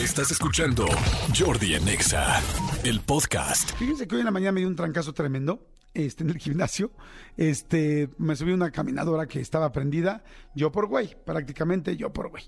Estás 0.00 0.30
escuchando 0.30 0.86
Jordi 1.38 1.74
en 1.74 1.86
Exa, 1.86 2.40
el 2.84 3.00
podcast. 3.00 3.72
Fíjense 3.72 4.08
que 4.08 4.14
hoy 4.14 4.22
en 4.22 4.24
la 4.24 4.30
mañana 4.30 4.52
me 4.52 4.60
dio 4.60 4.68
un 4.68 4.74
trancazo 4.74 5.12
tremendo 5.12 5.66
este, 5.92 6.24
en 6.24 6.30
el 6.30 6.38
gimnasio. 6.38 6.90
Este, 7.36 8.08
me 8.16 8.34
subí 8.34 8.52
una 8.52 8.70
caminadora 8.70 9.26
que 9.26 9.40
estaba 9.40 9.70
prendida, 9.72 10.24
yo 10.54 10.72
por 10.72 10.86
güey, 10.86 11.14
prácticamente 11.26 11.98
yo 11.98 12.14
por 12.14 12.30
güey. 12.30 12.44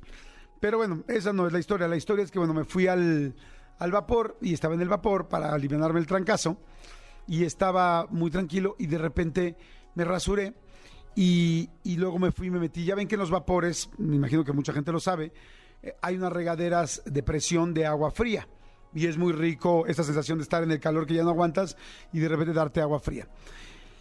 Pero 0.61 0.79
bueno, 0.79 1.05
esa 1.09 1.35
no 1.35 1.47
es 1.47 1.53
la 1.53 1.59
historia. 1.59 1.89
La 1.89 1.99
historia 1.99 2.25
es 2.25 2.31
que 2.31 2.39
bueno, 2.39 2.55
me 2.55 2.65
fui 2.65 2.87
al, 2.87 3.35
al 3.79 3.93
vapor 3.93 4.39
y 4.41 4.55
estaba 4.55 4.73
en 4.75 4.81
el 4.81 4.89
vapor 4.89 5.29
para 5.29 5.53
aliviarme 5.53 6.01
el 6.01 6.07
trancazo 6.07 6.57
y 7.27 7.45
estaba 7.45 8.07
muy 8.09 8.31
tranquilo 8.31 8.77
y 8.79 8.87
de 8.87 8.97
repente 8.97 9.57
me 9.95 10.05
rasuré 10.05 10.55
y, 11.15 11.69
y 11.85 11.97
luego 11.97 12.19
me 12.19 12.33
fui 12.33 12.47
y 12.47 12.51
me 12.51 12.61
metí. 12.61 12.87
Ya 12.87 12.95
ven 12.95 13.09
que 13.09 13.17
en 13.17 13.21
los 13.21 13.31
vapores, 13.31 13.91
me 13.99 14.17
imagino 14.17 14.43
que 14.43 14.53
mucha 14.53 14.73
gente 14.73 14.91
lo 14.91 15.01
sabe, 15.01 15.35
hay 16.01 16.17
unas 16.17 16.33
regaderas 16.33 17.03
de 17.05 17.23
presión 17.23 17.75
de 17.75 17.87
agua 17.87 18.11
fría. 18.11 18.49
Y 18.95 19.07
es 19.07 19.17
muy 19.17 19.33
rico 19.33 19.87
esta 19.87 20.05
sensación 20.05 20.39
de 20.39 20.43
estar 20.43 20.63
en 20.63 20.71
el 20.71 20.81
calor 20.81 21.07
que 21.07 21.15
ya 21.15 21.23
no 21.23 21.31
aguantas 21.31 21.77
y 22.13 22.19
de 22.19 22.29
repente 22.29 22.53
darte 22.53 22.81
agua 22.81 23.01
fría. 23.01 23.29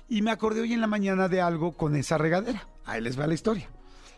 Y 0.09 0.22
me 0.22 0.31
acordé 0.31 0.62
hoy 0.62 0.73
en 0.73 0.81
la 0.81 0.88
mañana 0.88 1.30
de 1.30 1.39
algo 1.39 1.72
con 1.72 1.95
esa 1.95 2.17
regadera. 2.17 2.67
Ahí 2.86 2.99
les 2.99 3.17
va 3.17 3.27
la 3.27 3.34
historia. 3.34 3.70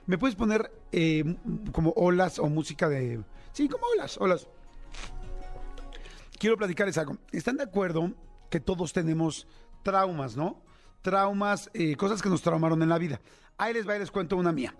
¿Me 0.07 0.17
puedes 0.17 0.35
poner 0.35 0.71
eh, 0.91 1.37
como 1.71 1.91
olas 1.91 2.39
o 2.39 2.49
música 2.49 2.89
de... 2.89 3.23
Sí, 3.51 3.69
como 3.69 3.85
olas, 3.95 4.17
olas. 4.19 4.47
Quiero 6.39 6.57
platicarles 6.57 6.97
algo. 6.97 7.17
¿Están 7.31 7.57
de 7.57 7.63
acuerdo 7.63 8.11
que 8.49 8.59
todos 8.59 8.91
tenemos 8.91 9.47
traumas, 9.83 10.35
no? 10.35 10.61
Traumas, 11.01 11.69
eh, 11.73 11.95
cosas 11.95 12.21
que 12.21 12.29
nos 12.29 12.41
traumaron 12.41 12.81
en 12.81 12.89
la 12.89 12.97
vida. 12.97 13.21
Ahí 13.57 13.73
les 13.73 13.87
va 13.87 13.95
y 13.95 13.99
les 13.99 14.11
cuento 14.11 14.35
una 14.35 14.51
mía. 14.51 14.75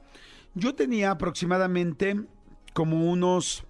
Yo 0.55 0.73
tenía 0.75 1.11
aproximadamente 1.11 2.25
como 2.73 3.09
unos 3.09 3.65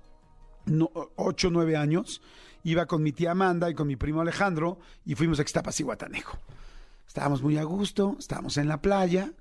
8 1.16 1.48
o 1.48 1.52
9 1.52 1.76
años. 1.76 2.22
Iba 2.64 2.86
con 2.86 3.04
mi 3.04 3.12
tía 3.12 3.32
Amanda 3.32 3.70
y 3.70 3.74
con 3.74 3.88
mi 3.88 3.96
primo 3.96 4.22
Alejandro 4.22 4.80
y 5.06 5.16
fuimos 5.16 5.40
a 5.40 5.42
Extapas 5.42 5.80
y 5.80 5.84
Guatanejo. 5.84 6.38
Estábamos 7.08 7.44
muy 7.44 7.58
a 7.58 7.64
gusto, 7.64 8.16
estábamos 8.18 8.58
en 8.58 8.68
la 8.68 8.82
playa. 8.82 9.32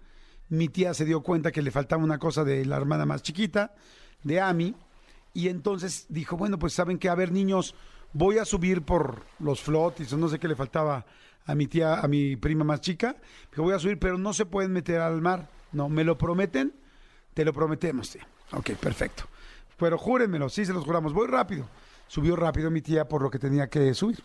Mi 0.48 0.68
tía 0.68 0.92
se 0.92 1.04
dio 1.04 1.22
cuenta 1.22 1.52
que 1.52 1.62
le 1.62 1.70
faltaba 1.70 2.02
una 2.02 2.18
cosa 2.18 2.44
de 2.44 2.66
la 2.66 2.76
hermana 2.76 3.06
más 3.06 3.22
chiquita, 3.22 3.74
de 4.22 4.40
Ami, 4.40 4.74
y 5.34 5.48
entonces 5.48 6.06
dijo, 6.08 6.36
bueno, 6.36 6.58
pues 6.58 6.74
saben 6.74 6.98
que, 6.98 7.08
a 7.08 7.14
ver, 7.14 7.32
niños, 7.32 7.74
voy 8.12 8.38
a 8.38 8.44
subir 8.44 8.82
por 8.82 9.22
los 9.38 9.62
flotis 9.62 10.12
o 10.12 10.18
no 10.18 10.28
sé 10.28 10.38
qué 10.38 10.48
le 10.48 10.56
faltaba 10.56 11.06
a 11.46 11.54
mi 11.54 11.66
tía, 11.66 12.00
a 12.00 12.08
mi 12.08 12.36
prima 12.36 12.64
más 12.64 12.80
chica, 12.80 13.16
que 13.50 13.60
voy 13.60 13.74
a 13.74 13.78
subir, 13.78 13.98
pero 13.98 14.18
no 14.18 14.32
se 14.32 14.44
pueden 14.44 14.72
meter 14.72 15.00
al 15.00 15.22
mar. 15.22 15.48
No, 15.72 15.88
¿me 15.88 16.04
lo 16.04 16.18
prometen? 16.18 16.74
Te 17.34 17.44
lo 17.44 17.52
prometemos, 17.52 18.10
tía. 18.10 18.26
Ok, 18.52 18.72
perfecto. 18.72 19.24
Pero 19.82 19.98
júrenmelo, 19.98 20.48
sí 20.48 20.64
se 20.64 20.72
los 20.72 20.84
juramos. 20.84 21.12
Voy 21.12 21.26
rápido. 21.26 21.68
Subió 22.06 22.36
rápido 22.36 22.70
mi 22.70 22.82
tía 22.82 23.08
por 23.08 23.20
lo 23.20 23.30
que 23.32 23.40
tenía 23.40 23.66
que 23.68 23.92
subir. 23.94 24.22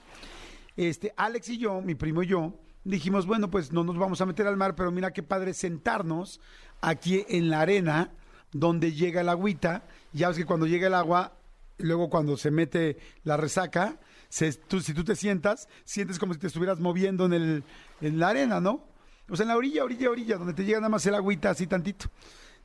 Este, 0.76 1.16
Alex 1.18 1.50
y 1.50 1.58
yo, 1.58 1.82
mi 1.82 1.96
primo 1.96 2.22
y 2.22 2.28
yo, 2.28 2.54
dijimos, 2.84 3.26
bueno, 3.26 3.50
pues 3.50 3.72
no 3.74 3.84
nos 3.84 3.98
vamos 3.98 4.22
a 4.22 4.28
meter 4.28 4.46
al 4.46 4.56
mar, 4.56 4.76
pero 4.76 4.92
mira 4.92 5.12
qué 5.14 5.24
padre 5.24 5.56
sentarnos 5.56 6.40
aquí 6.80 7.26
en 7.28 7.50
la 7.50 7.62
arena 7.62 8.12
donde 8.52 8.94
llega 8.94 9.22
el 9.22 9.30
agüita. 9.30 9.82
Ya 10.14 10.28
ves 10.28 10.38
que 10.38 10.46
cuando 10.46 10.68
llega 10.68 10.86
el 10.86 10.94
agua, 10.94 11.34
luego 11.80 12.08
cuando 12.12 12.38
se 12.38 12.52
mete 12.52 12.98
la 13.24 13.36
resaca, 13.36 14.00
se- 14.30 14.54
tú- 14.54 14.80
si 14.82 14.94
tú 14.94 15.04
te 15.04 15.16
sientas, 15.16 15.68
sientes 15.86 16.20
como 16.20 16.36
si 16.36 16.40
te 16.40 16.46
estuvieras 16.48 16.80
moviendo 16.80 17.26
en, 17.26 17.34
el, 17.34 17.64
en 18.02 18.20
la 18.20 18.30
arena, 18.30 18.62
¿no? 18.62 18.84
O 19.28 19.36
sea, 19.36 19.46
en 19.46 19.48
la 19.48 19.58
orilla, 19.58 19.84
orilla, 19.84 20.12
orilla, 20.12 20.38
donde 20.38 20.54
te 20.54 20.64
llega 20.66 20.78
nada 20.80 20.90
más 20.90 21.04
el 21.08 21.16
agüita 21.16 21.50
así 21.50 21.66
tantito. 21.66 22.10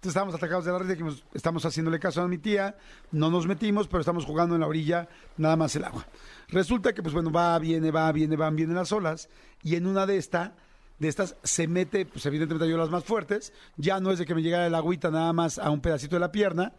Entonces 0.03 0.17
estábamos 0.17 0.35
atacados 0.35 0.65
de 0.65 0.73
la 0.73 0.79
risa, 0.81 0.91
dijimos, 0.91 1.25
estamos 1.33 1.65
haciéndole 1.65 2.01
caso 2.01 2.23
a 2.23 2.27
mi 2.27 2.37
tía, 2.37 2.77
no 3.13 3.31
nos 3.31 3.47
metimos, 3.47 3.87
pero 3.87 4.01
estamos 4.01 4.25
jugando 4.25 4.57
en 4.57 4.63
la 4.63 4.67
orilla, 4.67 5.09
nada 5.37 5.55
más 5.55 5.77
el 5.77 5.85
agua. 5.85 6.05
Resulta 6.49 6.93
que, 6.93 7.05
pues 7.05 7.15
bueno, 7.15 7.31
va, 7.31 7.57
viene, 7.61 7.93
va, 7.93 8.11
viene, 8.11 8.35
van, 8.35 8.57
vienen 8.57 8.75
las 8.75 8.91
olas, 8.91 9.29
y 9.63 9.77
en 9.77 9.87
una 9.87 10.05
de 10.05 10.17
esta, 10.17 10.57
de 10.99 11.07
estas 11.07 11.37
se 11.45 11.69
mete, 11.69 12.05
pues 12.05 12.27
evidentemente 12.27 12.69
yo 12.69 12.77
las 12.77 12.91
más 12.91 13.05
fuertes, 13.05 13.53
ya 13.77 14.01
no 14.01 14.11
es 14.11 14.19
de 14.19 14.27
que 14.27 14.35
me 14.35 14.43
llegara 14.43 14.67
el 14.67 14.75
agüita 14.75 15.09
nada 15.13 15.33
más 15.33 15.61
a 15.61 15.71
un 15.71 15.81
pedacito 15.81 16.17
de 16.17 16.21
la 16.21 16.33
pierna, 16.33 16.73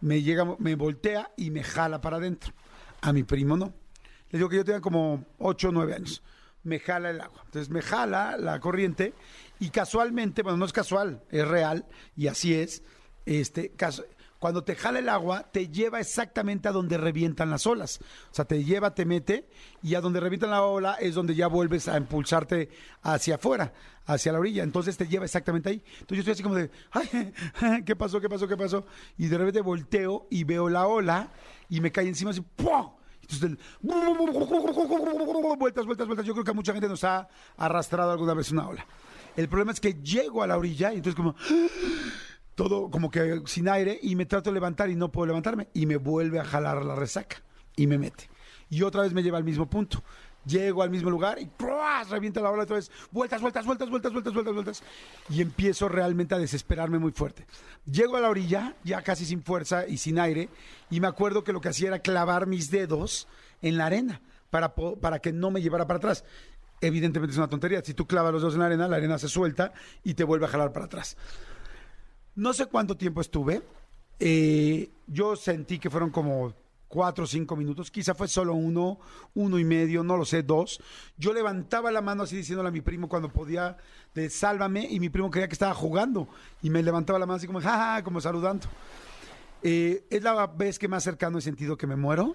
me 0.00 0.22
llega, 0.22 0.46
me 0.58 0.74
voltea 0.74 1.32
y 1.36 1.50
me 1.50 1.62
jala 1.62 2.00
para 2.00 2.16
adentro. 2.16 2.54
A 3.02 3.12
mi 3.12 3.24
primo 3.24 3.58
no. 3.58 3.74
Le 4.30 4.38
digo 4.38 4.48
que 4.48 4.56
yo 4.56 4.64
tenía 4.64 4.80
como 4.80 5.26
8 5.36 5.68
o 5.68 5.72
9 5.72 5.96
años. 5.96 6.22
Me 6.62 6.78
jala 6.78 7.10
el 7.10 7.20
agua. 7.20 7.42
Entonces 7.46 7.70
me 7.70 7.82
jala 7.82 8.36
la 8.36 8.60
corriente 8.60 9.14
y 9.58 9.70
casualmente, 9.70 10.42
bueno, 10.42 10.58
no 10.58 10.64
es 10.66 10.72
casual, 10.72 11.22
es 11.30 11.46
real 11.46 11.86
y 12.16 12.26
así 12.28 12.54
es. 12.54 12.82
Este, 13.26 13.70
caso- 13.72 14.04
cuando 14.38 14.64
te 14.64 14.74
jala 14.74 15.00
el 15.00 15.08
agua, 15.10 15.50
te 15.52 15.68
lleva 15.68 16.00
exactamente 16.00 16.66
a 16.66 16.72
donde 16.72 16.96
revientan 16.96 17.50
las 17.50 17.66
olas. 17.66 18.00
O 18.30 18.34
sea, 18.34 18.46
te 18.46 18.64
lleva, 18.64 18.94
te 18.94 19.04
mete 19.04 19.46
y 19.82 19.94
a 19.96 20.00
donde 20.00 20.18
revientan 20.18 20.48
la 20.50 20.62
ola 20.62 20.94
es 20.94 21.14
donde 21.14 21.34
ya 21.34 21.46
vuelves 21.46 21.88
a 21.88 21.98
impulsarte 21.98 22.70
hacia 23.02 23.34
afuera, 23.34 23.74
hacia 24.06 24.32
la 24.32 24.38
orilla. 24.38 24.62
Entonces 24.62 24.96
te 24.96 25.06
lleva 25.06 25.26
exactamente 25.26 25.68
ahí. 25.68 25.82
Entonces 26.00 26.24
yo 26.24 26.32
estoy 26.32 26.32
así 26.32 26.42
como 26.42 26.54
de, 26.54 26.70
¿qué 27.84 27.94
pasó, 27.96 28.18
qué 28.18 28.30
pasó, 28.30 28.48
qué 28.48 28.56
pasó? 28.56 28.86
Y 29.18 29.26
de 29.28 29.36
repente 29.36 29.60
volteo 29.60 30.26
y 30.30 30.44
veo 30.44 30.70
la 30.70 30.86
ola 30.86 31.28
y 31.68 31.82
me 31.82 31.92
cae 31.92 32.08
encima 32.08 32.30
así, 32.30 32.40
¡pum! 32.40 32.92
Entonces, 33.32 33.42
el- 33.50 33.58
vueltas, 35.58 35.84
vueltas, 35.86 36.06
vueltas. 36.06 36.26
Yo 36.26 36.32
creo 36.32 36.44
que 36.44 36.52
mucha 36.52 36.72
gente 36.72 36.88
nos 36.88 37.04
ha 37.04 37.28
arrastrado 37.56 38.10
alguna 38.12 38.34
vez 38.34 38.50
una 38.50 38.68
ola. 38.68 38.86
El 39.36 39.48
problema 39.48 39.72
es 39.72 39.80
que 39.80 39.94
llego 39.94 40.42
a 40.42 40.46
la 40.46 40.56
orilla 40.58 40.92
y 40.92 40.96
entonces 40.96 41.14
como 41.14 41.34
todo 42.54 42.90
como 42.90 43.10
que 43.10 43.42
sin 43.46 43.68
aire 43.68 43.98
y 44.02 44.16
me 44.16 44.26
trato 44.26 44.50
de 44.50 44.54
levantar 44.54 44.90
y 44.90 44.96
no 44.96 45.10
puedo 45.10 45.26
levantarme 45.26 45.68
y 45.72 45.86
me 45.86 45.96
vuelve 45.96 46.38
a 46.40 46.44
jalar 46.44 46.84
la 46.84 46.94
resaca 46.94 47.42
y 47.76 47.86
me 47.86 47.96
mete. 47.98 48.28
Y 48.68 48.82
otra 48.82 49.02
vez 49.02 49.12
me 49.12 49.22
lleva 49.22 49.38
al 49.38 49.44
mismo 49.44 49.68
punto. 49.68 50.02
Llego 50.46 50.82
al 50.82 50.90
mismo 50.90 51.10
lugar 51.10 51.38
y 51.38 51.46
¡pruas! 51.46 52.08
revienta 52.08 52.40
la 52.40 52.50
ola 52.50 52.62
otra 52.62 52.76
vez. 52.76 52.90
Vueltas, 53.10 53.42
vueltas, 53.42 53.66
vueltas, 53.66 53.90
vueltas, 53.90 54.12
vueltas, 54.12 54.32
vueltas, 54.34 54.54
vueltas. 54.54 54.82
Y 55.28 55.42
empiezo 55.42 55.88
realmente 55.88 56.34
a 56.34 56.38
desesperarme 56.38 56.98
muy 56.98 57.12
fuerte. 57.12 57.46
Llego 57.84 58.16
a 58.16 58.20
la 58.20 58.30
orilla, 58.30 58.74
ya 58.82 59.02
casi 59.02 59.26
sin 59.26 59.42
fuerza 59.42 59.86
y 59.86 59.98
sin 59.98 60.18
aire, 60.18 60.48
y 60.88 61.00
me 61.00 61.08
acuerdo 61.08 61.44
que 61.44 61.52
lo 61.52 61.60
que 61.60 61.68
hacía 61.68 61.88
era 61.88 61.98
clavar 61.98 62.46
mis 62.46 62.70
dedos 62.70 63.28
en 63.60 63.76
la 63.76 63.86
arena 63.86 64.22
para, 64.48 64.74
para 64.74 65.18
que 65.18 65.32
no 65.32 65.50
me 65.50 65.60
llevara 65.60 65.86
para 65.86 65.98
atrás. 65.98 66.24
Evidentemente 66.80 67.32
es 67.32 67.38
una 67.38 67.48
tontería. 67.48 67.82
Si 67.84 67.92
tú 67.92 68.06
clavas 68.06 68.32
los 68.32 68.40
dedos 68.40 68.54
en 68.54 68.60
la 68.60 68.66
arena, 68.66 68.88
la 68.88 68.96
arena 68.96 69.18
se 69.18 69.28
suelta 69.28 69.72
y 70.02 70.14
te 70.14 70.24
vuelve 70.24 70.46
a 70.46 70.48
jalar 70.48 70.72
para 70.72 70.86
atrás. 70.86 71.16
No 72.34 72.54
sé 72.54 72.66
cuánto 72.66 72.96
tiempo 72.96 73.20
estuve. 73.20 73.62
Eh, 74.18 74.90
yo 75.06 75.36
sentí 75.36 75.78
que 75.78 75.90
fueron 75.90 76.10
como 76.10 76.54
cuatro 76.90 77.24
o 77.24 77.26
cinco 77.26 77.56
minutos. 77.56 77.90
Quizá 77.90 78.14
fue 78.14 78.28
solo 78.28 78.52
uno, 78.52 78.98
uno 79.34 79.58
y 79.58 79.64
medio, 79.64 80.02
no 80.02 80.16
lo 80.16 80.24
sé, 80.26 80.42
dos. 80.42 80.82
Yo 81.16 81.32
levantaba 81.32 81.90
la 81.90 82.02
mano 82.02 82.24
así 82.24 82.36
diciéndole 82.36 82.68
a 82.68 82.72
mi 82.72 82.80
primo 82.82 83.08
cuando 83.08 83.32
podía 83.32 83.78
de 84.12 84.28
sálvame 84.28 84.86
y 84.90 84.98
mi 84.98 85.08
primo 85.08 85.30
creía 85.30 85.48
que 85.48 85.54
estaba 85.54 85.72
jugando 85.72 86.28
y 86.60 86.68
me 86.68 86.82
levantaba 86.82 87.18
la 87.18 87.26
mano 87.26 87.36
así 87.36 87.46
como 87.46 87.60
jaja, 87.60 88.02
como 88.02 88.20
saludando. 88.20 88.66
Eh, 89.62 90.04
es 90.10 90.22
la 90.22 90.48
vez 90.48 90.78
que 90.78 90.88
más 90.88 91.04
cercano 91.04 91.38
he 91.38 91.42
sentido 91.42 91.78
que 91.78 91.86
me 91.86 91.94
muero. 91.94 92.34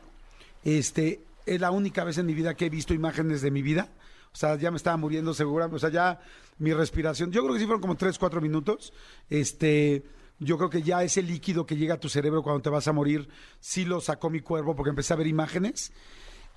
Este, 0.64 1.22
es 1.46 1.60
la 1.60 1.72
única 1.72 2.06
vez 2.06 2.18
en 2.18 2.26
mi 2.26 2.34
vida 2.34 2.56
que 2.56 2.68
he 2.68 2.70
visto 2.70 2.94
imágenes 2.94 3.42
de 3.42 3.52
mi 3.52 3.62
vida. 3.62 3.90
O 4.32 4.38
sea, 4.38 4.56
ya 4.56 4.72
me 4.72 4.78
estaba 4.78 4.96
muriendo 4.96 5.34
segura. 5.34 5.66
O 5.66 5.80
sea, 5.80 5.90
ya 5.90 6.20
mi 6.60 6.74
respiración. 6.74 7.30
Yo 7.32 7.42
creo 7.42 7.54
que 7.54 7.60
sí 7.60 7.66
fueron 7.66 7.82
como 7.82 7.96
tres, 7.96 8.18
cuatro 8.18 8.40
minutos. 8.40 8.94
Este, 9.30 10.04
yo 10.40 10.58
creo 10.58 10.70
que 10.70 10.82
ya 10.82 11.04
ese 11.04 11.22
líquido 11.22 11.66
que 11.66 11.78
llega 11.78 11.96
a 11.96 12.00
tu 12.00 12.10
cerebro 12.10 12.44
cuando 12.44 12.62
te 12.62 12.70
vas 12.70 12.88
a 12.88 12.94
morir, 12.94 13.30
sí 13.60 13.86
lo 13.86 14.02
sacó 14.02 14.30
mi 14.30 14.42
cuerpo 14.42 14.76
porque 14.76 14.90
empecé 14.90 15.14
a 15.14 15.18
ver 15.18 15.28
imágenes. 15.28 15.92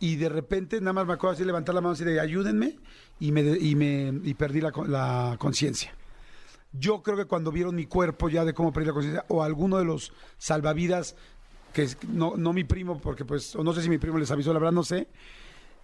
Y 0.00 0.16
de 0.16 0.28
repente, 0.28 0.80
nada 0.80 0.92
más 0.92 1.06
me 1.06 1.12
acuerdo 1.14 1.34
así 1.34 1.44
levantar 1.44 1.74
la 1.74 1.80
mano 1.80 1.92
así 1.92 2.04
de 2.04 2.20
ayúdenme 2.20 2.76
y 3.18 3.32
me, 3.32 3.40
y 3.40 3.74
me 3.74 4.12
y 4.24 4.34
perdí 4.34 4.60
la, 4.60 4.72
la 4.86 5.36
conciencia. 5.38 5.92
Yo 6.72 7.02
creo 7.02 7.16
que 7.16 7.24
cuando 7.24 7.50
vieron 7.50 7.74
mi 7.74 7.86
cuerpo 7.86 8.28
ya 8.28 8.44
de 8.44 8.54
cómo 8.54 8.72
perdí 8.72 8.88
la 8.88 8.92
conciencia, 8.92 9.24
o 9.28 9.42
alguno 9.42 9.78
de 9.78 9.84
los 9.84 10.12
salvavidas, 10.36 11.16
que 11.72 11.88
no, 12.08 12.36
no 12.36 12.52
mi 12.52 12.64
primo, 12.64 13.00
porque 13.00 13.24
pues, 13.24 13.56
o 13.56 13.64
no 13.64 13.72
sé 13.72 13.82
si 13.82 13.88
mi 13.88 13.98
primo 13.98 14.18
les 14.18 14.30
avisó, 14.30 14.52
la 14.52 14.58
verdad 14.58 14.72
no 14.72 14.84
sé, 14.84 15.08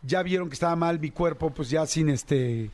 ya 0.02 0.22
vieron 0.22 0.48
que 0.48 0.54
estaba 0.54 0.76
mal 0.76 1.00
mi 1.00 1.10
cuerpo, 1.10 1.50
pues 1.50 1.70
ya 1.70 1.86
sin 1.86 2.08
este, 2.08 2.70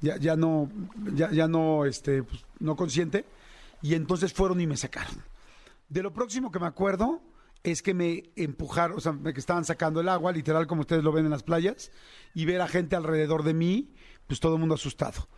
ya, 0.00 0.16
ya 0.16 0.36
no, 0.36 0.70
ya, 1.14 1.30
ya 1.30 1.48
no, 1.48 1.84
este, 1.84 2.22
pues, 2.22 2.44
no 2.60 2.76
consciente, 2.76 3.24
y 3.82 3.94
entonces 3.94 4.32
fueron 4.32 4.60
y 4.60 4.66
me 4.66 4.76
sacaron. 4.76 5.22
De 5.88 6.02
lo 6.02 6.12
próximo 6.12 6.50
que 6.50 6.58
me 6.58 6.66
acuerdo 6.66 7.22
es 7.62 7.82
que 7.82 7.94
me 7.94 8.30
empujaron, 8.36 8.98
o 8.98 9.00
sea, 9.00 9.16
que 9.22 9.40
estaban 9.40 9.64
sacando 9.64 10.00
el 10.00 10.08
agua, 10.08 10.32
literal 10.32 10.66
como 10.66 10.82
ustedes 10.82 11.02
lo 11.02 11.12
ven 11.12 11.24
en 11.24 11.30
las 11.30 11.42
playas, 11.42 11.90
y 12.34 12.44
ver 12.44 12.60
a 12.60 12.68
gente 12.68 12.96
alrededor 12.96 13.42
de 13.42 13.54
mí, 13.54 13.94
pues 14.26 14.40
todo 14.40 14.54
el 14.54 14.60
mundo 14.60 14.74
asustado. 14.74 15.28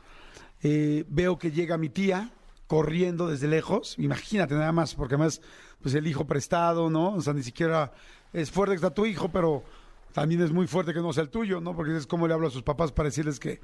Eh, 0.62 1.04
veo 1.08 1.38
que 1.38 1.50
llega 1.50 1.78
mi 1.78 1.88
tía 1.88 2.32
corriendo 2.66 3.28
desde 3.28 3.48
lejos, 3.48 3.96
imagínate 3.98 4.54
nada 4.54 4.72
más, 4.72 4.94
porque 4.94 5.14
además, 5.14 5.40
pues 5.82 5.94
el 5.94 6.06
hijo 6.06 6.26
prestado, 6.26 6.90
¿no? 6.90 7.14
O 7.14 7.20
sea, 7.20 7.32
ni 7.32 7.42
siquiera 7.42 7.92
es 8.32 8.50
fuerte 8.50 8.72
que 8.72 8.76
está 8.76 8.94
tu 8.94 9.06
hijo, 9.06 9.30
pero 9.32 9.64
también 10.12 10.40
es 10.42 10.52
muy 10.52 10.66
fuerte 10.66 10.92
que 10.92 11.00
no 11.00 11.12
sea 11.12 11.24
el 11.24 11.30
tuyo, 11.30 11.60
¿no? 11.60 11.74
Porque 11.74 11.96
es 11.96 12.06
como 12.06 12.28
le 12.28 12.34
hablo 12.34 12.48
a 12.48 12.50
sus 12.50 12.62
papás 12.62 12.92
para 12.92 13.08
decirles 13.08 13.40
que 13.40 13.60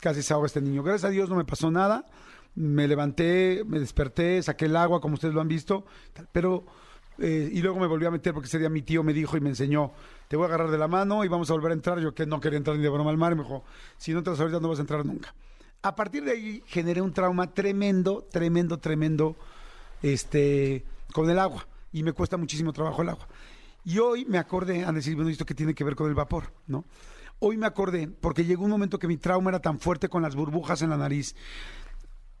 casi 0.00 0.22
se 0.22 0.32
ahoga 0.32 0.46
este 0.46 0.60
niño. 0.60 0.82
Gracias 0.82 1.04
a 1.04 1.10
Dios 1.10 1.28
no 1.28 1.36
me 1.36 1.44
pasó 1.44 1.70
nada, 1.70 2.06
me 2.56 2.88
levanté, 2.88 3.62
me 3.66 3.78
desperté, 3.78 4.42
saqué 4.42 4.64
el 4.64 4.76
agua, 4.76 5.00
como 5.00 5.14
ustedes 5.14 5.34
lo 5.34 5.40
han 5.40 5.48
visto, 5.48 5.84
pero 6.32 6.64
eh, 7.18 7.50
y 7.52 7.62
luego 7.62 7.78
me 7.78 7.86
volví 7.86 8.04
a 8.04 8.10
meter 8.10 8.34
porque 8.34 8.46
ese 8.48 8.58
día 8.58 8.68
mi 8.68 8.82
tío 8.82 9.02
me 9.02 9.12
dijo 9.12 9.36
y 9.36 9.40
me 9.40 9.48
enseñó, 9.48 9.92
te 10.28 10.36
voy 10.36 10.44
a 10.44 10.48
agarrar 10.48 10.70
de 10.70 10.78
la 10.78 10.88
mano 10.88 11.24
y 11.24 11.28
vamos 11.28 11.50
a 11.50 11.54
volver 11.54 11.70
a 11.70 11.74
entrar. 11.74 11.98
Yo 12.00 12.14
que 12.14 12.26
no 12.26 12.40
quería 12.40 12.58
entrar 12.58 12.76
ni 12.76 12.82
de 12.82 12.88
broma 12.88 13.10
al 13.10 13.16
mar, 13.16 13.34
me 13.34 13.42
dijo, 13.42 13.64
si 13.96 14.12
no 14.12 14.22
vas 14.22 14.40
ahorita 14.40 14.60
no 14.60 14.68
vas 14.68 14.78
a 14.78 14.82
entrar 14.82 15.04
nunca. 15.04 15.34
A 15.82 15.94
partir 15.94 16.24
de 16.24 16.32
ahí 16.32 16.62
generé 16.66 17.00
un 17.00 17.12
trauma 17.12 17.52
tremendo, 17.52 18.26
tremendo, 18.30 18.78
tremendo, 18.78 19.36
este, 20.02 20.84
con 21.12 21.30
el 21.30 21.38
agua. 21.38 21.66
Y 21.92 22.02
me 22.02 22.12
cuesta 22.12 22.36
muchísimo 22.36 22.72
trabajo 22.72 23.02
el 23.02 23.10
agua. 23.10 23.28
Y 23.84 23.98
hoy 23.98 24.24
me 24.24 24.38
acordé, 24.38 24.84
a 24.84 24.92
decir, 24.92 25.14
bueno, 25.14 25.30
¿esto 25.30 25.46
qué 25.46 25.54
tiene 25.54 25.74
que 25.74 25.84
ver 25.84 25.94
con 25.94 26.08
el 26.08 26.14
vapor? 26.14 26.52
¿No? 26.66 26.84
Hoy 27.38 27.56
me 27.56 27.66
acordé, 27.66 28.08
porque 28.08 28.44
llegó 28.44 28.64
un 28.64 28.70
momento 28.70 28.98
que 28.98 29.06
mi 29.06 29.16
trauma 29.16 29.50
era 29.50 29.60
tan 29.60 29.78
fuerte 29.78 30.08
con 30.08 30.22
las 30.22 30.34
burbujas 30.34 30.82
en 30.82 30.90
la 30.90 30.96
nariz. 30.96 31.36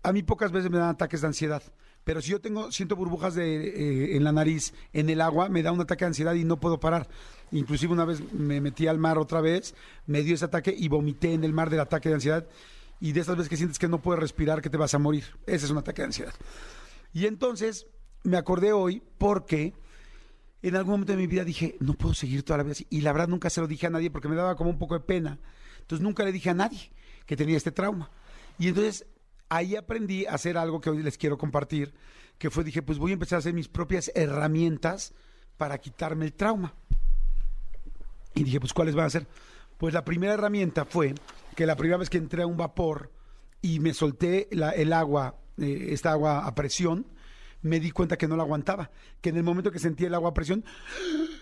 A 0.06 0.12
mí 0.12 0.22
pocas 0.22 0.52
veces 0.52 0.70
me 0.70 0.78
dan 0.78 0.90
ataques 0.90 1.20
de 1.20 1.26
ansiedad, 1.26 1.64
pero 2.04 2.22
si 2.22 2.30
yo 2.30 2.40
tengo, 2.40 2.70
siento 2.70 2.94
burbujas 2.94 3.34
de, 3.34 3.66
eh, 3.66 4.16
en 4.16 4.22
la 4.22 4.30
nariz, 4.30 4.72
en 4.92 5.10
el 5.10 5.20
agua, 5.20 5.48
me 5.48 5.64
da 5.64 5.72
un 5.72 5.80
ataque 5.80 6.04
de 6.04 6.10
ansiedad 6.10 6.34
y 6.34 6.44
no 6.44 6.60
puedo 6.60 6.78
parar. 6.78 7.08
Inclusive 7.50 7.92
una 7.92 8.04
vez 8.04 8.22
me 8.32 8.60
metí 8.60 8.86
al 8.86 9.00
mar 9.00 9.18
otra 9.18 9.40
vez, 9.40 9.74
me 10.06 10.22
dio 10.22 10.36
ese 10.36 10.44
ataque 10.44 10.72
y 10.78 10.86
vomité 10.86 11.32
en 11.32 11.42
el 11.42 11.52
mar 11.52 11.70
del 11.70 11.80
ataque 11.80 12.08
de 12.08 12.14
ansiedad. 12.14 12.46
Y 13.00 13.14
de 13.14 13.20
esas 13.20 13.36
veces 13.36 13.50
que 13.50 13.56
sientes 13.56 13.80
que 13.80 13.88
no 13.88 14.00
puedes 14.00 14.20
respirar, 14.20 14.62
que 14.62 14.70
te 14.70 14.76
vas 14.76 14.94
a 14.94 15.00
morir. 15.00 15.24
Ese 15.44 15.64
es 15.64 15.72
un 15.72 15.78
ataque 15.78 16.02
de 16.02 16.06
ansiedad. 16.06 16.34
Y 17.12 17.26
entonces 17.26 17.88
me 18.22 18.36
acordé 18.36 18.72
hoy 18.72 19.02
porque 19.18 19.74
en 20.62 20.76
algún 20.76 20.92
momento 20.92 21.14
de 21.14 21.18
mi 21.18 21.26
vida 21.26 21.42
dije, 21.42 21.74
no 21.80 21.94
puedo 21.94 22.14
seguir 22.14 22.44
toda 22.44 22.58
la 22.58 22.62
vida 22.62 22.74
así. 22.74 22.86
Y 22.90 23.00
la 23.00 23.10
verdad 23.10 23.26
nunca 23.26 23.50
se 23.50 23.60
lo 23.60 23.66
dije 23.66 23.88
a 23.88 23.90
nadie 23.90 24.12
porque 24.12 24.28
me 24.28 24.36
daba 24.36 24.54
como 24.54 24.70
un 24.70 24.78
poco 24.78 24.94
de 24.94 25.00
pena. 25.00 25.40
Entonces 25.80 26.04
nunca 26.04 26.22
le 26.22 26.30
dije 26.30 26.50
a 26.50 26.54
nadie 26.54 26.92
que 27.26 27.36
tenía 27.36 27.56
este 27.56 27.72
trauma. 27.72 28.12
Y 28.56 28.68
entonces 28.68 29.04
ahí 29.48 29.76
aprendí 29.76 30.26
a 30.26 30.34
hacer 30.34 30.58
algo 30.58 30.80
que 30.80 30.90
hoy 30.90 31.02
les 31.02 31.18
quiero 31.18 31.38
compartir, 31.38 31.94
que 32.38 32.50
fue, 32.50 32.64
dije, 32.64 32.82
pues 32.82 32.98
voy 32.98 33.12
a 33.12 33.14
empezar 33.14 33.36
a 33.36 33.40
hacer 33.40 33.54
mis 33.54 33.68
propias 33.68 34.10
herramientas 34.14 35.14
para 35.56 35.78
quitarme 35.78 36.26
el 36.26 36.32
trauma. 36.32 36.74
Y 38.34 38.44
dije, 38.44 38.60
pues 38.60 38.72
¿cuáles 38.72 38.94
van 38.94 39.06
a 39.06 39.10
ser? 39.10 39.26
Pues 39.78 39.94
la 39.94 40.04
primera 40.04 40.34
herramienta 40.34 40.84
fue 40.84 41.14
que 41.54 41.66
la 41.66 41.76
primera 41.76 41.98
vez 41.98 42.10
que 42.10 42.18
entré 42.18 42.42
a 42.42 42.46
un 42.46 42.56
vapor 42.56 43.10
y 43.62 43.80
me 43.80 43.94
solté 43.94 44.48
el 44.50 44.92
agua, 44.92 45.36
eh, 45.58 45.88
esta 45.90 46.12
agua 46.12 46.46
a 46.46 46.54
presión, 46.54 47.06
me 47.62 47.80
di 47.80 47.90
cuenta 47.90 48.18
que 48.18 48.28
no 48.28 48.36
la 48.36 48.42
aguantaba, 48.42 48.90
que 49.20 49.30
en 49.30 49.38
el 49.38 49.42
momento 49.42 49.72
que 49.72 49.78
sentí 49.78 50.04
el 50.04 50.14
agua 50.14 50.30
a 50.30 50.34
presión 50.34 50.64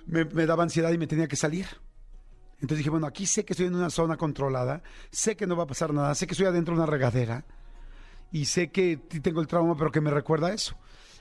me, 0.07 0.25
me 0.25 0.47
daba 0.47 0.63
ansiedad 0.63 0.93
y 0.93 0.99
me 0.99 1.07
tenía 1.07 1.27
que 1.27 1.37
salir. 1.37 1.67
Entonces 2.55 2.79
dije, 2.79 2.91
bueno, 2.91 3.07
aquí 3.07 3.27
sé 3.27 3.45
que 3.45 3.53
estoy 3.53 3.67
en 3.67 3.75
una 3.75 3.91
zona 3.91 4.17
controlada, 4.17 4.83
sé 5.11 5.37
que 5.37 5.47
no 5.47 5.57
va 5.57 5.65
a 5.65 5.67
pasar 5.67 5.93
nada, 5.93 6.15
sé 6.15 6.27
que 6.27 6.33
estoy 6.33 6.47
adentro 6.47 6.75
de 6.75 6.81
una 6.81 6.91
regadera 6.91 7.45
y 8.31 8.47
sé 8.47 8.71
que 8.71 8.97
tengo 8.97 9.41
el 9.41 9.47
trauma, 9.47 9.77
pero 9.77 9.93
que 9.93 10.01
me 10.01 10.11
recuerda 10.11 10.53
eso. 10.53 10.77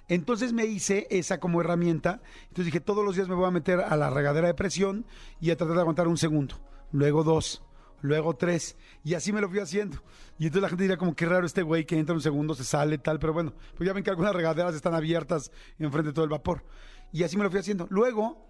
Entonces 0.07 0.51
me 0.51 0.65
hice 0.65 1.07
esa 1.09 1.39
como 1.39 1.61
herramienta. 1.61 2.21
Entonces 2.43 2.65
dije, 2.65 2.79
todos 2.79 3.05
los 3.05 3.15
días 3.15 3.27
me 3.27 3.35
voy 3.35 3.45
a 3.45 3.51
meter 3.51 3.79
a 3.79 3.95
la 3.95 4.09
regadera 4.09 4.47
de 4.47 4.53
presión 4.53 5.05
y 5.39 5.51
a 5.51 5.57
tratar 5.57 5.75
de 5.75 5.81
aguantar 5.81 6.07
un 6.07 6.17
segundo, 6.17 6.55
luego 6.91 7.23
dos, 7.23 7.63
luego 8.01 8.35
tres. 8.35 8.75
Y 9.03 9.13
así 9.13 9.31
me 9.31 9.41
lo 9.41 9.49
fui 9.49 9.59
haciendo. 9.59 10.03
Y 10.37 10.47
entonces 10.47 10.63
la 10.63 10.69
gente 10.69 10.83
dirá 10.83 10.97
como 10.97 11.15
qué 11.15 11.25
raro 11.25 11.45
este 11.45 11.61
güey 11.61 11.85
que 11.85 11.97
entra 11.97 12.15
un 12.15 12.21
segundo, 12.21 12.53
se 12.53 12.63
sale, 12.63 12.97
tal. 12.97 13.19
Pero 13.19 13.33
bueno, 13.33 13.53
pues 13.77 13.87
ya 13.87 13.93
ven 13.93 14.03
que 14.03 14.09
algunas 14.09 14.33
regaderas 14.33 14.75
están 14.75 14.93
abiertas 14.93 15.51
enfrente 15.79 16.09
de 16.09 16.13
todo 16.13 16.25
el 16.25 16.31
vapor. 16.31 16.65
Y 17.11 17.23
así 17.23 17.37
me 17.37 17.43
lo 17.43 17.51
fui 17.51 17.59
haciendo. 17.59 17.87
Luego, 17.89 18.49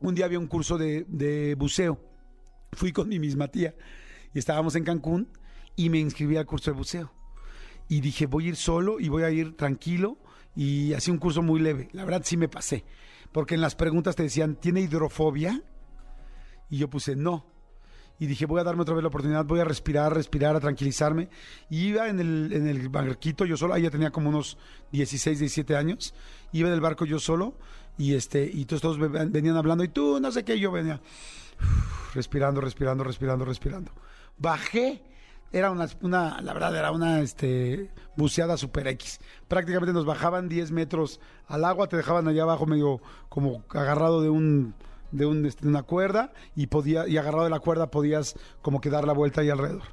un 0.00 0.14
día 0.14 0.24
había 0.24 0.38
un 0.38 0.46
curso 0.46 0.78
de 0.78 1.56
buceo. 1.58 2.00
Fui 2.72 2.92
con 2.92 3.08
mi 3.08 3.18
misma 3.18 3.48
tía 3.48 3.74
y 4.34 4.38
estábamos 4.38 4.76
en 4.76 4.84
Cancún 4.84 5.28
y 5.74 5.90
me 5.90 5.98
inscribí 5.98 6.36
al 6.36 6.46
curso 6.46 6.70
de 6.70 6.76
buceo. 6.76 7.12
Y 7.88 8.00
dije, 8.00 8.26
voy 8.26 8.46
a 8.46 8.48
ir 8.48 8.56
solo 8.56 9.00
y 9.00 9.08
voy 9.08 9.22
a 9.22 9.30
ir 9.30 9.56
tranquilo 9.56 10.18
y 10.54 10.92
así 10.92 11.10
un 11.10 11.18
curso 11.18 11.42
muy 11.42 11.60
leve. 11.60 11.88
La 11.92 12.04
verdad 12.04 12.22
sí 12.24 12.36
me 12.36 12.48
pasé, 12.48 12.84
porque 13.32 13.54
en 13.54 13.60
las 13.60 13.74
preguntas 13.74 14.14
te 14.16 14.22
decían, 14.24 14.56
¿tiene 14.56 14.80
hidrofobia? 14.80 15.62
Y 16.70 16.78
yo 16.78 16.88
puse 16.90 17.16
no. 17.16 17.46
Y 18.20 18.26
dije, 18.26 18.46
voy 18.46 18.60
a 18.60 18.64
darme 18.64 18.82
otra 18.82 18.94
vez 18.94 19.02
la 19.02 19.08
oportunidad, 19.08 19.44
voy 19.44 19.60
a 19.60 19.64
respirar, 19.64 20.12
respirar, 20.12 20.56
a 20.56 20.60
tranquilizarme. 20.60 21.28
Y 21.70 21.86
iba 21.86 22.08
en 22.08 22.18
el, 22.18 22.52
en 22.52 22.66
el 22.66 22.88
barquito 22.88 23.44
yo 23.44 23.56
solo, 23.56 23.74
ahí 23.74 23.82
ya 23.82 23.90
tenía 23.90 24.10
como 24.10 24.28
unos 24.28 24.58
16, 24.90 25.38
17 25.38 25.76
años. 25.76 26.14
Iba 26.52 26.68
en 26.68 26.74
el 26.74 26.80
barco 26.80 27.04
yo 27.04 27.20
solo 27.20 27.54
y 27.96 28.14
este 28.14 28.44
y 28.52 28.64
todos, 28.64 28.82
todos 28.82 28.98
ve- 28.98 29.08
venían 29.26 29.56
hablando 29.56 29.84
y 29.84 29.88
tú 29.88 30.18
no 30.20 30.30
sé 30.32 30.44
qué, 30.44 30.58
yo 30.58 30.72
venía 30.72 31.00
respirando, 32.14 32.60
respirando, 32.60 33.04
respirando, 33.04 33.44
respirando. 33.44 33.92
Bajé, 34.36 35.02
era 35.52 35.70
una, 35.70 36.40
la 36.40 36.52
verdad 36.52 36.76
era 36.76 36.92
una 36.92 37.20
este, 37.20 37.90
buceada 38.16 38.56
super 38.56 38.86
X. 38.88 39.18
Prácticamente 39.46 39.92
nos 39.92 40.04
bajaban 40.04 40.48
10 40.48 40.72
metros 40.72 41.20
al 41.46 41.64
agua, 41.64 41.88
te 41.88 41.96
dejaban 41.96 42.28
allá 42.28 42.42
abajo 42.42 42.66
medio 42.66 43.00
como 43.28 43.64
agarrado 43.70 44.20
de 44.20 44.28
un 44.28 44.74
de, 45.10 45.24
un, 45.24 45.46
este, 45.46 45.66
una 45.66 45.82
cuerda 45.84 46.32
y 46.54 46.66
podía 46.66 47.08
y 47.08 47.16
agarrado 47.16 47.44
de 47.44 47.50
la 47.50 47.60
cuerda 47.60 47.90
podías 47.90 48.34
como 48.60 48.80
que 48.80 48.90
dar 48.90 49.06
la 49.06 49.14
vuelta 49.14 49.40
ahí 49.40 49.50
alrededor. 49.50 49.84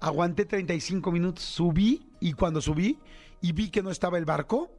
Aguanté 0.00 0.46
35 0.46 1.10
minutos, 1.12 1.44
subí 1.44 2.08
y 2.20 2.32
cuando 2.32 2.60
subí 2.60 2.98
y 3.40 3.52
vi 3.52 3.70
que 3.70 3.82
no 3.82 3.90
estaba 3.90 4.16
el 4.16 4.24
barco, 4.24 4.70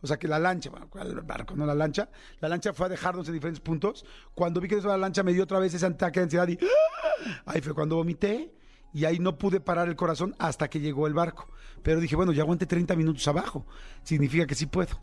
o 0.00 0.06
sea 0.06 0.18
que 0.18 0.26
la 0.26 0.38
lancha, 0.38 0.70
bueno, 0.70 0.88
¿cuál 0.88 1.10
era 1.10 1.20
el 1.20 1.26
barco, 1.26 1.54
no 1.54 1.66
la 1.66 1.74
lancha, 1.74 2.08
la 2.40 2.48
lancha 2.48 2.72
fue 2.72 2.86
a 2.86 2.88
dejarnos 2.88 3.26
en 3.28 3.34
diferentes 3.34 3.60
puntos. 3.60 4.06
Cuando 4.34 4.60
vi 4.60 4.68
que 4.68 4.76
no 4.76 4.78
estaba 4.78 4.96
la 4.96 5.02
lancha 5.02 5.22
me 5.22 5.34
dio 5.34 5.42
otra 5.42 5.58
vez 5.58 5.74
ese 5.74 5.84
ataque 5.84 6.20
de 6.20 6.24
ansiedad 6.24 6.48
y 6.48 6.58
¡ah! 6.62 7.42
ahí 7.46 7.60
fue 7.60 7.74
cuando 7.74 7.96
vomité 7.96 8.54
y 8.92 9.04
ahí 9.04 9.18
no 9.18 9.38
pude 9.38 9.60
parar 9.60 9.88
el 9.88 9.96
corazón 9.96 10.34
hasta 10.38 10.68
que 10.68 10.80
llegó 10.80 11.06
el 11.06 11.14
barco. 11.14 11.48
Pero 11.82 12.00
dije, 12.00 12.16
bueno, 12.16 12.32
ya 12.32 12.42
aguanté 12.42 12.66
30 12.66 12.94
minutos 12.96 13.26
abajo, 13.28 13.66
significa 14.02 14.46
que 14.46 14.54
sí 14.54 14.66
puedo. 14.66 15.00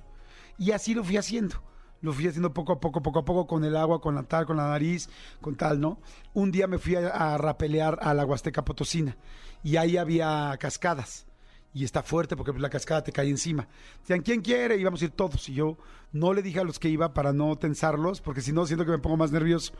Y 0.57 0.71
así 0.71 0.93
lo 0.93 1.03
fui 1.03 1.17
haciendo. 1.17 1.63
Lo 2.01 2.13
fui 2.13 2.27
haciendo 2.27 2.53
poco 2.53 2.73
a 2.73 2.79
poco, 2.79 3.01
poco 3.01 3.19
a 3.19 3.25
poco, 3.25 3.47
con 3.47 3.63
el 3.63 3.75
agua, 3.75 3.99
con 3.99 4.13
la 4.13 4.21
tal, 4.23 4.45
con 4.45 4.57
la 4.57 4.67
nariz, 4.69 5.09
con 5.41 5.55
tal, 5.55 5.79
¿no? 5.79 5.99
Un 6.33 6.51
día 6.51 6.67
me 6.67 6.77
fui 6.77 6.95
a, 6.95 7.07
a 7.09 7.37
rapelear 7.39 7.97
a 8.01 8.13
la 8.13 8.23
Huasteca 8.23 8.63
Potosina 8.63 9.17
y 9.63 9.77
ahí 9.77 9.97
había 9.97 10.55
cascadas. 10.59 11.25
Y 11.73 11.83
está 11.83 12.03
fuerte 12.03 12.35
porque 12.35 12.51
pues, 12.51 12.61
la 12.61 12.69
cascada 12.69 13.03
te 13.03 13.11
cae 13.11 13.29
encima. 13.29 13.67
Decían, 14.01 14.21
¿quién 14.21 14.41
quiere? 14.41 14.77
Íbamos 14.77 15.01
a 15.01 15.05
ir 15.05 15.11
todos. 15.11 15.49
Y 15.49 15.55
yo 15.55 15.77
no 16.11 16.33
le 16.33 16.43
dije 16.43 16.59
a 16.59 16.63
los 16.63 16.77
que 16.77 16.87
iba 16.89 17.13
para 17.15 17.33
no 17.33 17.55
tensarlos, 17.55 18.21
porque 18.21 18.41
si 18.41 18.51
no, 18.51 18.65
siento 18.67 18.85
que 18.85 18.91
me 18.91 18.99
pongo 18.99 19.17
más 19.17 19.31
nervioso. 19.31 19.73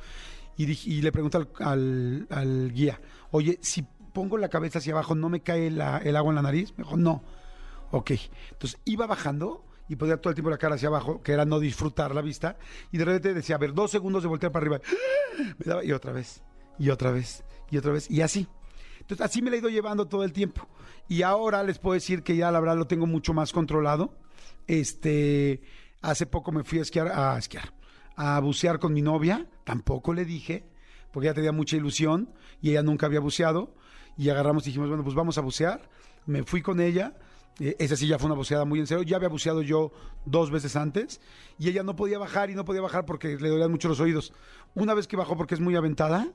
Y, 0.58 0.66
dije- 0.66 0.90
y 0.90 1.02
le 1.04 1.12
pregunto 1.12 1.38
al, 1.38 1.50
al- 1.60 2.28
al 2.32 2.72
guía, 2.74 3.00
oye, 3.30 3.60
si 3.62 3.86
pongo 4.18 4.40
la 4.40 4.50
cabeza 4.50 4.80
hacia 4.80 4.94
abajo, 4.94 5.14
¿no 5.14 5.30
me 5.30 5.42
cae 5.42 5.68
el 5.68 5.80
agua 5.80 6.32
en 6.32 6.36
la 6.36 6.42
nariz? 6.42 6.74
Me 6.76 6.84
dijo, 6.84 6.98
no. 6.98 7.22
Ok. 7.92 8.14
Entonces 8.52 8.82
iba 8.84 9.06
bajando 9.06 9.64
y 9.88 9.96
podía 9.96 10.18
todo 10.18 10.32
el 10.32 10.36
tiempo 10.36 10.50
la 10.50 10.58
cara 10.58 10.74
hacia 10.74 10.88
abajo, 10.88 11.22
que 11.22 11.34
era 11.34 11.46
no 11.46 11.60
disfrutar 11.60 12.16
la 12.16 12.24
vista. 12.24 12.58
Y 12.92 12.98
de 12.98 13.06
repente 13.06 13.36
decía, 13.36 13.58
a 13.58 13.60
ver, 13.60 13.76
dos 13.76 13.92
segundos 13.92 14.24
de 14.24 14.30
voltear 14.30 14.52
para 14.52 14.64
arriba. 14.64 14.82
Me 15.60 15.66
daba, 15.68 15.84
y 15.84 15.92
otra 15.92 16.14
vez, 16.14 16.42
y 16.80 16.90
otra 16.90 17.12
vez, 17.12 17.44
y 17.70 17.78
otra 17.78 17.92
vez, 17.92 18.10
y 18.10 18.22
así. 18.22 18.48
Entonces 19.02 19.24
así 19.24 19.44
me 19.44 19.52
la 19.52 19.58
he 19.58 19.60
ido 19.60 19.70
llevando 19.70 20.08
todo 20.08 20.24
el 20.24 20.34
tiempo. 20.34 20.68
Y 21.08 21.22
ahora 21.22 21.62
les 21.62 21.78
puedo 21.78 21.94
decir 21.94 22.24
que 22.24 22.36
ya 22.36 22.50
la 22.50 22.60
verdad 22.60 22.76
lo 22.76 22.88
tengo 22.88 23.06
mucho 23.06 23.36
más 23.36 23.54
controlado. 23.54 24.18
Este, 24.66 25.62
hace 26.02 26.26
poco 26.26 26.52
me 26.52 26.64
fui 26.64 26.80
a 26.80 26.82
esquiar, 26.82 27.10
a 27.10 27.38
esquiar, 27.38 27.72
a 28.16 28.40
bucear 28.40 28.80
con 28.80 28.94
mi 28.94 29.04
novia. 29.04 29.48
Tampoco 29.64 30.12
le 30.12 30.26
dije, 30.26 30.68
porque 31.14 31.28
ella 31.28 31.36
tenía 31.36 31.52
mucha 31.52 31.78
ilusión 31.78 32.34
y 32.64 32.72
ella 32.72 32.82
nunca 32.82 33.06
había 33.06 33.20
buceado. 33.20 33.76
Y 34.18 34.30
agarramos 34.30 34.64
y 34.64 34.68
dijimos, 34.68 34.90
bueno, 34.90 35.04
pues 35.04 35.16
vamos 35.16 35.38
a 35.38 35.42
bucear. 35.42 35.82
Me 36.26 36.44
fui 36.44 36.62
con 36.62 36.80
ella. 36.80 37.14
Eh, 37.60 37.76
esa 37.80 37.96
sí 37.96 38.08
ya 38.08 38.20
fue 38.20 38.28
una 38.28 38.36
buceada 38.36 38.66
muy 38.66 38.80
en 38.80 38.88
serio. 38.88 39.04
Ya 39.04 39.18
había 39.18 39.30
buceado 39.30 39.62
yo 39.62 39.92
dos 40.26 40.52
veces 40.52 40.76
antes 40.76 41.22
y 41.58 41.70
ella 41.70 41.84
no 41.84 41.96
podía 41.96 42.20
bajar 42.20 42.50
y 42.50 42.56
no 42.56 42.66
podía 42.66 42.82
bajar 42.82 43.06
porque 43.06 43.38
le 43.38 43.50
dolían 43.50 43.72
mucho 43.72 43.88
los 43.88 44.00
oídos. 44.00 44.34
Una 44.76 44.94
vez 44.94 45.08
que 45.08 45.16
bajó 45.16 45.38
porque 45.38 45.56
es 45.56 45.62
muy 45.62 45.76
aventada, 45.76 46.28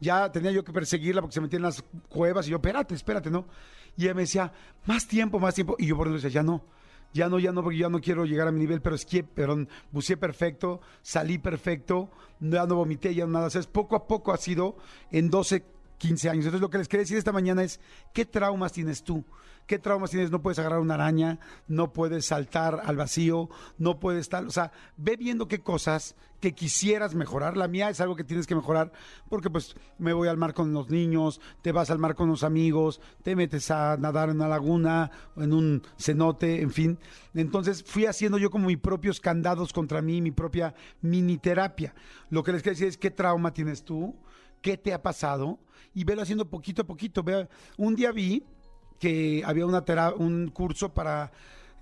ya 0.00 0.30
tenía 0.30 0.50
yo 0.50 0.64
que 0.64 0.72
perseguirla 0.72 1.20
porque 1.20 1.34
se 1.34 1.40
metía 1.40 1.58
en 1.58 1.62
las 1.62 1.82
cuevas 2.08 2.46
y 2.46 2.50
yo, 2.50 2.56
espérate, 2.56 2.94
espérate, 2.94 3.30
¿no? 3.30 3.46
Y 3.96 4.04
ella 4.04 4.14
me 4.14 4.22
decía, 4.22 4.52
más 4.84 5.06
tiempo, 5.06 5.38
más 5.38 5.54
tiempo. 5.54 5.76
Y 5.78 5.86
yo 5.86 5.96
por 5.96 6.08
eso 6.08 6.16
decía, 6.16 6.30
ya 6.30 6.42
no, 6.42 6.62
ya 7.12 7.28
no, 7.28 7.38
ya 7.38 7.52
no, 7.52 7.62
porque 7.62 7.78
ya 7.78 7.88
no 7.88 8.00
quiero 8.00 8.26
llegar 8.26 8.46
a 8.46 8.52
mi 8.52 8.60
nivel, 8.60 8.82
pero 8.82 8.94
esquié, 8.94 9.24
perdón, 9.24 9.68
buceé 9.90 10.16
perfecto, 10.16 10.80
salí 11.02 11.38
perfecto, 11.38 12.10
ya 12.40 12.66
no 12.66 12.76
vomité, 12.76 13.14
ya 13.14 13.26
nada. 13.26 13.46
O 13.46 13.58
es 13.58 13.66
poco 13.66 13.96
a 13.96 14.06
poco 14.06 14.32
ha 14.32 14.36
sido 14.36 14.76
en 15.10 15.30
12, 15.30 15.64
15 15.98 16.30
años. 16.30 16.44
Entonces 16.44 16.60
lo 16.60 16.70
que 16.70 16.78
les 16.78 16.88
quería 16.88 17.02
decir 17.02 17.18
esta 17.18 17.32
mañana 17.32 17.62
es, 17.62 17.80
¿qué 18.12 18.24
traumas 18.24 18.72
tienes 18.72 19.02
tú? 19.02 19.24
¿Qué 19.66 19.80
traumas 19.80 20.10
tienes? 20.10 20.30
No 20.30 20.42
puedes 20.42 20.60
agarrar 20.60 20.78
una 20.78 20.94
araña, 20.94 21.40
no 21.66 21.92
puedes 21.92 22.26
saltar 22.26 22.82
al 22.84 22.96
vacío, 22.96 23.48
no 23.78 23.98
puedes 23.98 24.28
tal. 24.28 24.46
O 24.46 24.50
sea, 24.50 24.70
ve 24.96 25.16
viendo 25.16 25.48
qué 25.48 25.60
cosas 25.60 26.14
que 26.40 26.52
quisieras 26.52 27.16
mejorar. 27.16 27.56
La 27.56 27.66
mía 27.66 27.90
es 27.90 28.00
algo 28.00 28.14
que 28.14 28.22
tienes 28.22 28.46
que 28.46 28.54
mejorar 28.54 28.92
porque 29.28 29.50
pues 29.50 29.74
me 29.98 30.12
voy 30.12 30.28
al 30.28 30.36
mar 30.36 30.54
con 30.54 30.72
los 30.72 30.88
niños, 30.88 31.40
te 31.62 31.72
vas 31.72 31.90
al 31.90 31.98
mar 31.98 32.14
con 32.14 32.28
los 32.28 32.44
amigos, 32.44 33.00
te 33.24 33.34
metes 33.34 33.72
a 33.72 33.96
nadar 33.96 34.28
en 34.28 34.36
una 34.36 34.48
laguna, 34.48 35.10
en 35.36 35.52
un 35.52 35.82
cenote, 35.98 36.60
en 36.60 36.70
fin. 36.70 36.98
Entonces 37.34 37.82
fui 37.82 38.06
haciendo 38.06 38.38
yo 38.38 38.50
como 38.50 38.68
mis 38.68 38.78
propios 38.78 39.20
candados 39.20 39.72
contra 39.72 40.00
mí, 40.00 40.20
mi 40.20 40.30
propia 40.30 40.74
mini 41.00 41.38
terapia. 41.38 41.92
Lo 42.30 42.44
que 42.44 42.52
les 42.52 42.62
quiero 42.62 42.74
decir 42.74 42.88
es 42.88 42.98
qué 42.98 43.10
trauma 43.10 43.52
tienes 43.52 43.82
tú, 43.82 44.14
qué 44.60 44.76
te 44.76 44.92
ha 44.92 45.02
pasado 45.02 45.58
y 45.94 46.04
velo 46.04 46.22
haciendo 46.22 46.48
poquito 46.48 46.82
a 46.82 46.86
poquito. 46.86 47.22
Vea, 47.22 47.48
un 47.76 47.94
día 47.94 48.12
vi 48.12 48.44
que 48.98 49.42
había 49.44 49.66
una 49.66 49.84
un 50.16 50.48
curso 50.48 50.92
para 50.92 51.32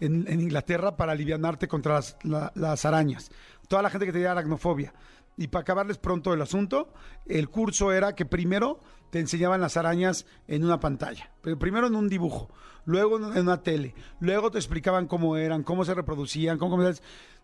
en, 0.01 0.27
Inglaterra 0.41 0.97
para 0.97 1.13
alivianarte 1.13 1.69
contra 1.69 1.95
las, 1.95 2.17
la- 2.23 2.53
las 2.55 2.85
arañas. 2.85 3.31
Toda 3.69 3.83
la 3.83 3.91
gente 3.91 4.07
que 4.07 4.13
tenía 4.13 4.33
aracnofobia. 4.33 4.93
Y 5.37 5.49
para 5.49 5.63
acabarles 5.63 5.99
pronto 5.99 6.33
el 6.33 6.43
asunto, 6.43 6.93
el 7.27 7.49
curso 7.49 7.91
era 7.93 8.15
que 8.15 8.25
primero 8.25 8.81
te 9.11 9.19
enseñaban 9.19 9.61
las 9.61 9.77
arañas 9.77 10.27
en 10.47 10.65
una 10.65 10.79
pantalla. 10.79 11.33
Pero 11.43 11.59
primero 11.59 11.89
en 11.89 11.97
un 11.97 12.09
dibujo, 12.09 12.51
luego 12.85 13.17
en 13.17 13.25
una 13.41 13.63
tele, 13.63 13.95
luego 14.21 14.53
te 14.53 14.59
explicaban 14.59 15.07
cómo 15.09 15.37
eran, 15.37 15.65
cómo 15.65 15.85
se 15.85 15.95
reproducían, 15.95 16.59
cómo 16.59 16.77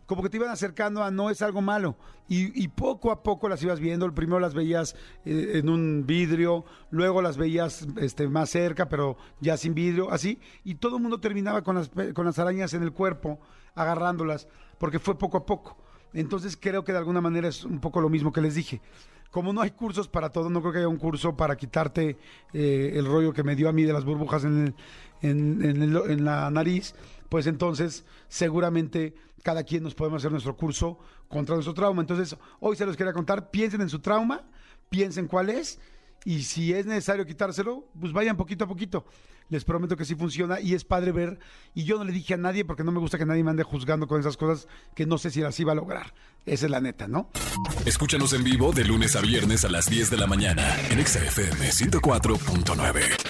como 0.06 0.22
que 0.22 0.28
te 0.28 0.36
iban 0.36 0.50
acercando 0.50 1.02
a 1.02 1.10
no 1.10 1.30
es 1.30 1.42
algo 1.42 1.60
malo. 1.60 1.96
Y, 2.32 2.68
poco 2.68 3.10
a 3.10 3.24
poco 3.24 3.48
las 3.48 3.60
ibas 3.62 3.80
viendo. 3.80 4.12
Primero 4.14 4.38
las 4.38 4.54
veías 4.54 4.94
eh, 5.24 5.52
en 5.54 5.68
un 5.68 6.04
vidrio, 6.06 6.64
luego 6.90 7.22
las 7.22 7.36
veías 7.36 7.88
este, 7.96 8.28
más 8.28 8.50
cerca, 8.50 8.88
pero 8.88 9.16
ya 9.40 9.56
sin 9.56 9.74
vidrio, 9.74 10.12
así. 10.12 10.38
Y 10.62 10.76
todo 10.76 10.96
el 10.96 11.02
mundo 11.02 11.18
terminaba 11.18 11.62
con 11.62 11.74
las, 11.74 11.90
con 12.14 12.24
las 12.26 12.38
arañas 12.38 12.72
en 12.74 12.84
el 12.84 12.92
cuerpo, 12.92 13.40
agarrándolas, 13.74 14.46
porque 14.78 15.00
fue 15.00 15.18
poco 15.18 15.38
a 15.38 15.46
poco. 15.46 15.76
Entonces 16.12 16.56
creo 16.56 16.84
que 16.84 16.92
de 16.92 16.98
alguna 16.98 17.20
manera 17.20 17.48
es 17.48 17.64
un 17.64 17.80
poco 17.80 18.00
lo 18.00 18.08
mismo 18.08 18.32
que 18.32 18.40
les 18.40 18.54
dije. 18.54 18.80
Como 19.30 19.52
no 19.52 19.60
hay 19.60 19.70
cursos 19.70 20.08
para 20.08 20.30
todo, 20.30 20.50
no 20.50 20.60
creo 20.60 20.72
que 20.72 20.78
haya 20.78 20.88
un 20.88 20.96
curso 20.96 21.36
para 21.36 21.56
quitarte 21.56 22.16
eh, 22.52 22.92
el 22.94 23.06
rollo 23.06 23.32
que 23.32 23.44
me 23.44 23.54
dio 23.54 23.68
a 23.68 23.72
mí 23.72 23.84
de 23.84 23.92
las 23.92 24.04
burbujas 24.04 24.44
en, 24.44 24.74
el- 25.22 25.96
en- 26.10 26.24
la 26.24 26.50
nariz, 26.50 26.94
pues 27.28 27.46
entonces 27.46 28.04
seguramente 28.28 29.14
cada 29.42 29.62
quien 29.62 29.82
nos 29.84 29.94
podemos 29.94 30.20
hacer 30.20 30.32
nuestro 30.32 30.56
curso 30.56 30.98
contra 31.28 31.54
nuestro 31.54 31.74
trauma. 31.74 32.00
Entonces 32.02 32.36
hoy 32.58 32.74
se 32.76 32.84
los 32.86 32.96
quería 32.96 33.12
contar, 33.12 33.50
piensen 33.50 33.80
en 33.82 33.88
su 33.88 34.00
trauma, 34.00 34.42
piensen 34.88 35.28
cuál 35.28 35.48
es 35.50 35.78
y 36.24 36.42
si 36.42 36.72
es 36.72 36.86
necesario 36.86 37.26
quitárselo, 37.26 37.88
pues 37.98 38.12
vayan 38.12 38.36
poquito 38.36 38.64
a 38.64 38.68
poquito. 38.68 39.04
Les 39.48 39.64
prometo 39.64 39.96
que 39.96 40.04
sí 40.04 40.14
funciona 40.14 40.60
y 40.60 40.74
es 40.74 40.84
padre 40.84 41.10
ver. 41.10 41.40
Y 41.74 41.84
yo 41.84 41.98
no 41.98 42.04
le 42.04 42.12
dije 42.12 42.34
a 42.34 42.36
nadie 42.36 42.64
porque 42.64 42.84
no 42.84 42.92
me 42.92 43.00
gusta 43.00 43.18
que 43.18 43.26
nadie 43.26 43.42
me 43.42 43.50
ande 43.50 43.64
juzgando 43.64 44.06
con 44.06 44.20
esas 44.20 44.36
cosas 44.36 44.68
que 44.94 45.06
no 45.06 45.18
sé 45.18 45.30
si 45.30 45.40
las 45.40 45.58
iba 45.58 45.72
a 45.72 45.74
lograr. 45.74 46.14
Esa 46.46 46.66
es 46.66 46.70
la 46.70 46.80
neta, 46.80 47.08
¿no? 47.08 47.30
Escúchanos 47.84 48.32
en 48.32 48.44
vivo 48.44 48.72
de 48.72 48.84
lunes 48.84 49.16
a 49.16 49.20
viernes 49.20 49.64
a 49.64 49.68
las 49.68 49.90
10 49.90 50.10
de 50.10 50.16
la 50.16 50.28
mañana 50.28 50.76
en 50.90 51.00
Exa 51.00 51.18
FM 51.18 51.68
104.9. 51.68 53.29